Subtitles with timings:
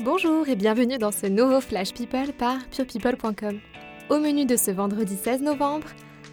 [0.00, 3.58] Bonjour et bienvenue dans ce nouveau Flash People par purepeople.com.
[4.10, 5.88] Au menu de ce vendredi 16 novembre,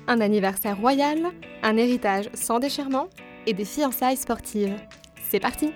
[0.06, 1.32] un anniversaire royal,
[1.64, 3.08] un héritage sans déchirement
[3.48, 4.76] et des fiançailles sportives.
[5.32, 5.72] C'est parti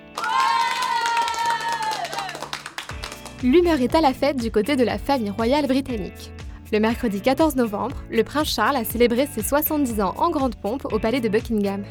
[3.42, 6.32] L'humeur est à la fête du côté de la famille royale britannique.
[6.72, 10.86] Le mercredi 14 novembre, le prince Charles a célébré ses 70 ans en grande pompe
[10.94, 11.84] au palais de Buckingham.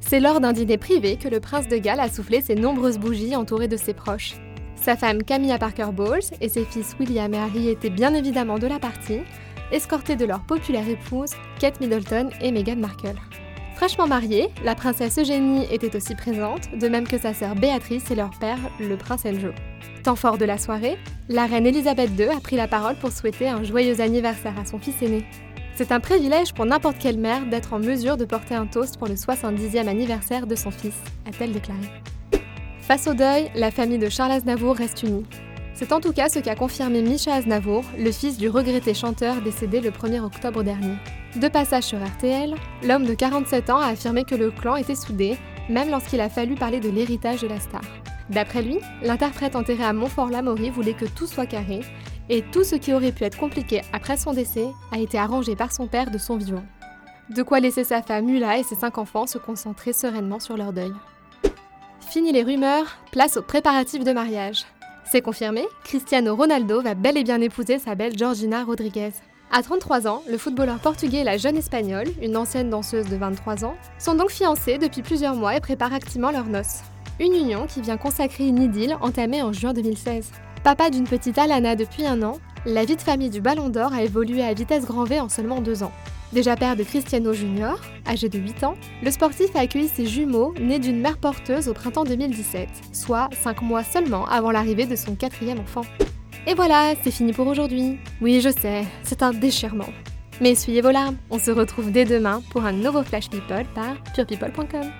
[0.00, 3.34] C'est lors d'un dîner privé que le prince de Galles a soufflé ses nombreuses bougies
[3.34, 4.34] entourées de ses proches.
[4.76, 8.66] Sa femme Camilla Parker Bowles et ses fils William et Harry étaient bien évidemment de
[8.66, 9.20] la partie,
[9.72, 13.16] escortés de leur populaire épouse Kate Middleton et Meghan Markle.
[13.74, 18.14] Fraîchement mariée, la princesse Eugénie était aussi présente, de même que sa sœur Béatrice et
[18.14, 19.52] leur père, le prince Andrew.
[20.02, 20.96] Temps fort de la soirée,
[21.28, 24.78] la reine Elisabeth II a pris la parole pour souhaiter un joyeux anniversaire à son
[24.78, 25.26] fils aîné.
[25.74, 29.08] C'est un privilège pour n'importe quelle mère d'être en mesure de porter un toast pour
[29.08, 31.86] le 70e anniversaire de son fils, a-t-elle déclaré.
[32.86, 35.26] Face au deuil, la famille de Charles Aznavour reste unie.
[35.74, 39.80] C'est en tout cas ce qu'a confirmé Micha Aznavour, le fils du regretté chanteur décédé
[39.80, 40.94] le 1er octobre dernier.
[41.34, 45.36] De passage sur RTL, l'homme de 47 ans a affirmé que le clan était soudé,
[45.68, 47.82] même lorsqu'il a fallu parler de l'héritage de la star.
[48.30, 51.80] D'après lui, l'interprète enterré à Montfort-l'Amaury voulait que tout soit carré,
[52.28, 55.72] et tout ce qui aurait pu être compliqué après son décès a été arrangé par
[55.72, 56.64] son père de son vivant.
[57.34, 60.72] De quoi laisser sa femme Mula et ses cinq enfants se concentrer sereinement sur leur
[60.72, 60.92] deuil.
[62.16, 64.64] Fini les rumeurs, place aux préparatifs de mariage.
[65.04, 69.10] C'est confirmé, Cristiano Ronaldo va bel et bien épouser sa belle Georgina Rodriguez.
[69.52, 73.66] À 33 ans, le footballeur portugais et la jeune espagnole, une ancienne danseuse de 23
[73.66, 76.80] ans, sont donc fiancés depuis plusieurs mois et préparent activement leurs noces.
[77.20, 80.30] Une union qui vient consacrer une idylle entamée en juin 2016.
[80.66, 84.02] Papa d'une petite Alana depuis un an, la vie de famille du Ballon d'Or a
[84.02, 85.92] évolué à vitesse grand V en seulement deux ans.
[86.32, 90.54] Déjà père de Cristiano Junior, âgé de 8 ans, le sportif a accueilli ses jumeaux
[90.58, 95.14] nés d'une mère porteuse au printemps 2017, soit 5 mois seulement avant l'arrivée de son
[95.14, 95.82] quatrième enfant.
[96.48, 98.00] Et voilà, c'est fini pour aujourd'hui.
[98.20, 99.90] Oui, je sais, c'est un déchirement.
[100.40, 104.02] Mais essuyez vos larmes, on se retrouve dès demain pour un nouveau Flash People par
[104.14, 104.90] purepeople.com.